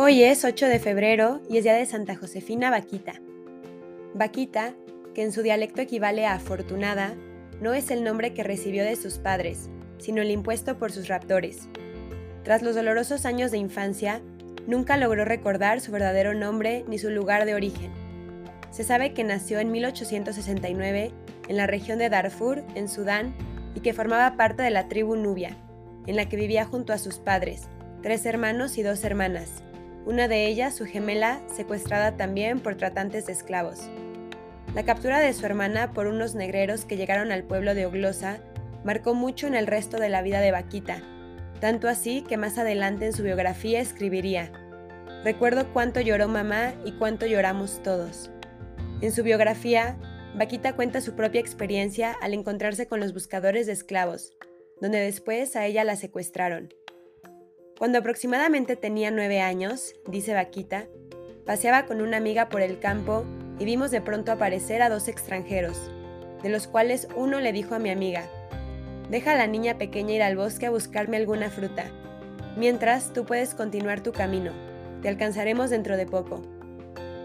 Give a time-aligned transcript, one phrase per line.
[0.00, 3.14] Hoy es 8 de febrero y es día de Santa Josefina Vaquita.
[4.14, 4.74] Vaquita,
[5.12, 7.16] que en su dialecto equivale a afortunada,
[7.60, 11.68] no es el nombre que recibió de sus padres, sino el impuesto por sus raptores.
[12.44, 14.22] Tras los dolorosos años de infancia,
[14.68, 17.90] nunca logró recordar su verdadero nombre ni su lugar de origen.
[18.70, 21.10] Se sabe que nació en 1869
[21.48, 23.34] en la región de Darfur, en Sudán,
[23.74, 25.56] y que formaba parte de la tribu Nubia,
[26.06, 27.66] en la que vivía junto a sus padres,
[28.00, 29.64] tres hermanos y dos hermanas,
[30.08, 33.90] una de ellas, su gemela, secuestrada también por tratantes de esclavos.
[34.74, 38.38] La captura de su hermana por unos negreros que llegaron al pueblo de Oglosa
[38.84, 41.02] marcó mucho en el resto de la vida de Vaquita,
[41.60, 44.50] tanto así que más adelante en su biografía escribiría,
[45.24, 48.30] Recuerdo cuánto lloró mamá y cuánto lloramos todos.
[49.02, 49.98] En su biografía,
[50.36, 54.32] Vaquita cuenta su propia experiencia al encontrarse con los buscadores de esclavos,
[54.80, 56.72] donde después a ella la secuestraron.
[57.78, 60.86] Cuando aproximadamente tenía nueve años, dice Vaquita,
[61.46, 63.24] paseaba con una amiga por el campo
[63.60, 65.88] y vimos de pronto aparecer a dos extranjeros,
[66.42, 68.24] de los cuales uno le dijo a mi amiga,
[69.10, 71.84] deja a la niña pequeña ir al bosque a buscarme alguna fruta,
[72.56, 74.50] mientras tú puedes continuar tu camino,
[75.00, 76.42] te alcanzaremos dentro de poco.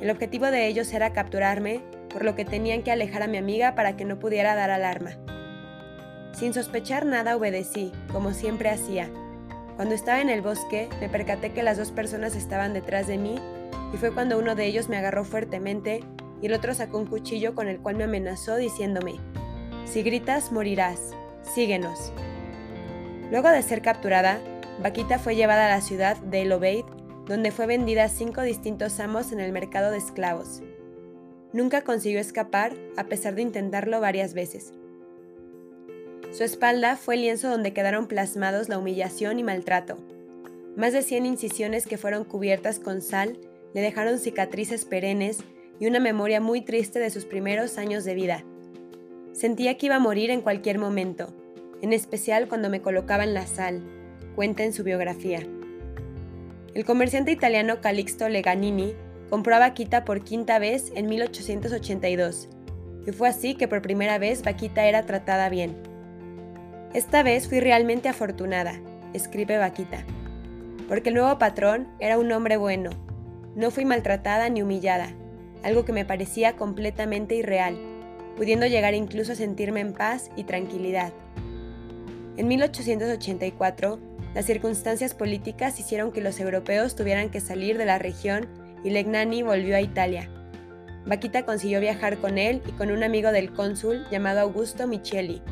[0.00, 3.74] El objetivo de ellos era capturarme, por lo que tenían que alejar a mi amiga
[3.74, 5.10] para que no pudiera dar alarma.
[6.32, 9.10] Sin sospechar nada obedecí, como siempre hacía,
[9.76, 13.38] cuando estaba en el bosque, me percaté que las dos personas estaban detrás de mí
[13.92, 16.00] y fue cuando uno de ellos me agarró fuertemente
[16.40, 19.16] y el otro sacó un cuchillo con el cual me amenazó diciéndome,
[19.84, 22.12] si gritas, morirás, síguenos.
[23.30, 24.40] Luego de ser capturada,
[24.82, 26.84] Vaquita fue llevada a la ciudad de El Obeid,
[27.26, 30.62] donde fue vendida a cinco distintos amos en el mercado de esclavos.
[31.52, 34.72] Nunca consiguió escapar, a pesar de intentarlo varias veces.
[36.32, 39.98] Su espalda fue el lienzo donde quedaron plasmados la humillación y maltrato.
[40.76, 43.38] Más de 100 incisiones que fueron cubiertas con sal
[43.72, 45.38] le dejaron cicatrices perennes
[45.80, 48.44] y una memoria muy triste de sus primeros años de vida.
[49.32, 51.34] Sentía que iba a morir en cualquier momento,
[51.82, 53.82] en especial cuando me colocaba en la sal,
[54.34, 55.40] cuenta en su biografía.
[56.74, 58.94] El comerciante italiano Calixto Leganini
[59.30, 62.48] compró a Vaquita por quinta vez en 1882,
[63.06, 65.76] y fue así que por primera vez Vaquita era tratada bien.
[66.96, 68.80] Esta vez fui realmente afortunada,
[69.12, 70.06] escribe Vaquita,
[70.88, 72.88] porque el nuevo patrón era un hombre bueno.
[73.54, 75.10] No fui maltratada ni humillada,
[75.62, 77.76] algo que me parecía completamente irreal,
[78.34, 81.12] pudiendo llegar incluso a sentirme en paz y tranquilidad.
[82.38, 83.98] En 1884,
[84.34, 88.48] las circunstancias políticas hicieron que los europeos tuvieran que salir de la región
[88.84, 90.30] y Legnani volvió a Italia.
[91.04, 95.42] Vaquita consiguió viajar con él y con un amigo del cónsul llamado Augusto Micheli,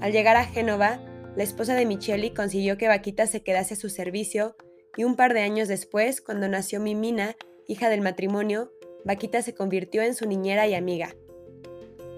[0.00, 1.00] al llegar a Génova,
[1.36, 4.56] la esposa de Micheli consiguió que Vaquita se quedase a su servicio
[4.96, 7.36] y un par de años después, cuando nació Mimina,
[7.68, 8.72] hija del matrimonio,
[9.04, 11.14] Vaquita se convirtió en su niñera y amiga.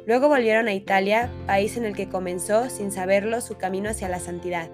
[0.06, 4.18] Luego volvieron a Italia, país en el que comenzó, sin saberlo, su camino hacia la
[4.18, 4.70] santidad.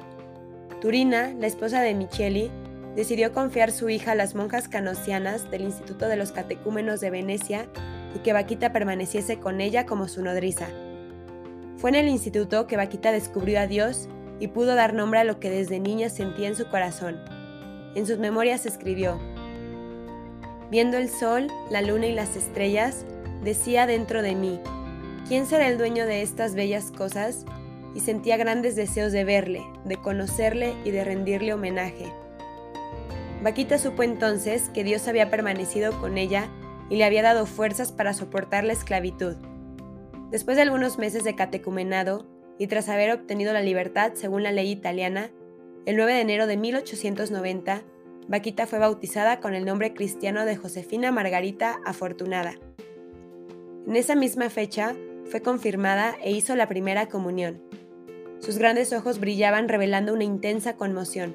[0.81, 2.51] Turina, la esposa de Micheli,
[2.95, 7.69] decidió confiar su hija a las monjas canosianas del Instituto de los Catecúmenos de Venecia
[8.15, 10.69] y que Vaquita permaneciese con ella como su nodriza.
[11.79, 14.09] Fue en el instituto que Vaquita descubrió a Dios
[14.41, 17.21] y pudo dar nombre a lo que desde niña sentía en su corazón.
[17.95, 19.19] En sus memorias escribió,
[20.73, 23.07] Viendo el sol, la luna y las estrellas,
[23.45, 24.61] decía dentro de mí,
[25.29, 27.47] ¿quién será el dueño de estas bellas cosas?
[27.95, 32.13] Y sentía grandes deseos de verle, de conocerle y de rendirle homenaje.
[33.43, 36.49] Vaquita supo entonces que Dios había permanecido con ella
[36.91, 39.37] y le había dado fuerzas para soportar la esclavitud.
[40.31, 42.27] Después de algunos meses de catecumenado
[42.59, 45.31] y tras haber obtenido la libertad según la ley italiana,
[45.87, 47.83] el 9 de enero de 1890,
[48.29, 52.57] Vaquita fue bautizada con el nombre cristiano de Josefina Margarita Afortunada.
[53.87, 54.95] En esa misma fecha
[55.25, 57.63] fue confirmada e hizo la primera comunión.
[58.41, 61.35] Sus grandes ojos brillaban revelando una intensa conmoción.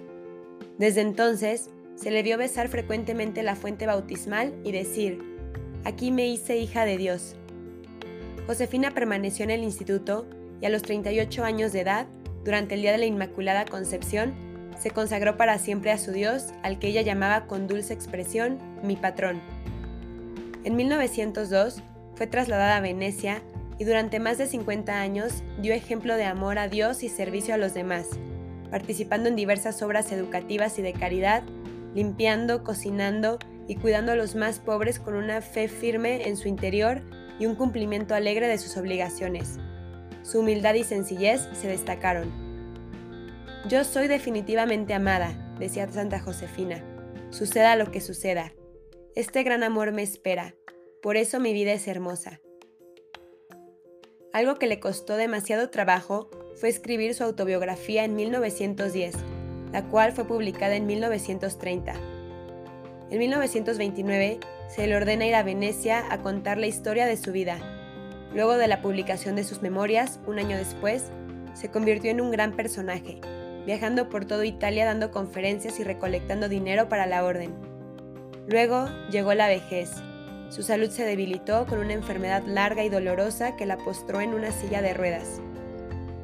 [0.78, 5.20] Desde entonces, se le vio besar frecuentemente la fuente bautismal y decir,
[5.84, 7.36] Aquí me hice hija de Dios.
[8.48, 10.26] Josefina permaneció en el instituto
[10.62, 12.08] y a los 38 años de edad,
[12.44, 14.34] durante el Día de la Inmaculada Concepción,
[14.78, 18.96] se consagró para siempre a su Dios, al que ella llamaba con dulce expresión mi
[18.96, 19.42] patrón.
[20.66, 21.82] En 1902
[22.16, 23.42] fue trasladada a Venecia
[23.80, 27.58] y durante más de 50 años dio ejemplo de amor a Dios y servicio a
[27.58, 28.08] los demás,
[28.72, 31.44] participando en diversas obras educativas y de caridad,
[31.96, 37.02] limpiando, cocinando y cuidando a los más pobres con una fe firme en su interior
[37.44, 39.60] y un cumplimiento alegre de sus obligaciones.
[40.24, 42.32] Su humildad y sencillez se destacaron.
[43.68, 46.82] Yo soy definitivamente amada, decía Santa Josefina.
[47.32, 48.54] suceda lo que suceda.
[49.14, 50.56] Este gran amor me espera,
[51.02, 52.40] por eso mi vida es hermosa.
[54.32, 59.16] Algo que le costó demasiado trabajo fue escribir su autobiografía en 1910,
[59.74, 61.94] la cual fue publicada en 1930.
[63.10, 67.58] En 1929 se le ordena ir a Venecia a contar la historia de su vida.
[68.34, 71.12] Luego de la publicación de sus memorias, un año después,
[71.54, 73.22] se convirtió en un gran personaje,
[73.66, 77.54] viajando por toda Italia dando conferencias y recolectando dinero para la orden.
[78.48, 79.92] Luego llegó la vejez.
[80.50, 84.52] Su salud se debilitó con una enfermedad larga y dolorosa que la postró en una
[84.52, 85.42] silla de ruedas.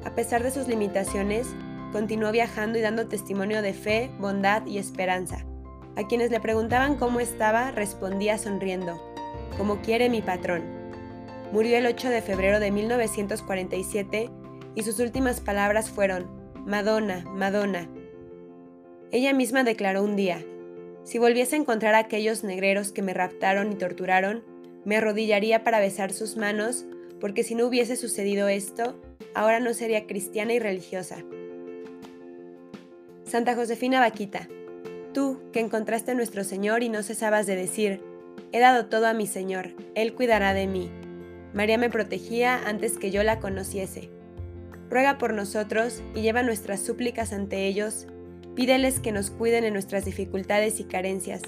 [0.06, 1.48] A pesar de sus limitaciones,
[1.92, 5.46] continuó viajando y dando testimonio de fe, bondad y esperanza.
[5.96, 9.02] A quienes le preguntaban cómo estaba, respondía sonriendo,
[9.58, 10.64] como quiere mi patrón.
[11.52, 14.30] Murió el 8 de febrero de 1947
[14.76, 16.28] y sus últimas palabras fueron,
[16.66, 17.90] Madonna, Madonna.
[19.12, 20.44] Ella misma declaró un día,
[21.04, 24.44] si volviese a encontrar a aquellos negreros que me raptaron y torturaron,
[24.86, 26.86] me arrodillaría para besar sus manos,
[27.20, 29.00] porque si no hubiese sucedido esto,
[29.34, 31.18] ahora no sería cristiana y religiosa.
[33.24, 34.48] Santa Josefina Vaquita,
[35.20, 38.02] tú que encontraste a nuestro Señor y no cesabas de decir,
[38.54, 40.90] he dado todo a mi Señor, Él cuidará de mí.
[41.54, 44.10] María me protegía antes que yo la conociese.
[44.90, 48.08] Ruega por nosotros y lleva nuestras súplicas ante ellos,
[48.56, 51.42] pídeles que nos cuiden en nuestras dificultades y carencias,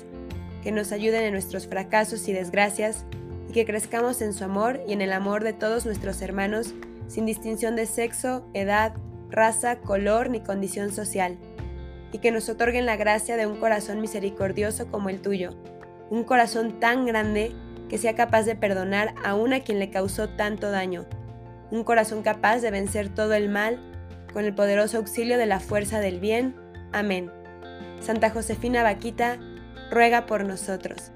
[0.63, 3.05] que nos ayuden en nuestros fracasos y desgracias,
[3.47, 6.73] y que crezcamos en su amor y en el amor de todos nuestros hermanos,
[7.07, 8.95] sin distinción de sexo, edad,
[9.29, 11.37] raza, color ni condición social
[12.11, 15.51] y que nos otorguen la gracia de un corazón misericordioso como el tuyo,
[16.09, 17.53] un corazón tan grande
[17.89, 21.05] que sea capaz de perdonar aún a quien le causó tanto daño,
[21.71, 23.79] un corazón capaz de vencer todo el mal
[24.33, 26.55] con el poderoso auxilio de la fuerza del bien.
[26.91, 27.31] Amén.
[27.99, 29.37] Santa Josefina Vaquita,
[29.89, 31.11] ruega por nosotros.